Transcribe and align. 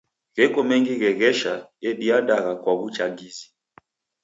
Gheko 0.35 0.59
mengi 0.69 0.93
gheghesha 1.01 1.53
ediandagha 1.89 2.51
kwa 2.61 2.71
w'uchagizi. 2.79 3.45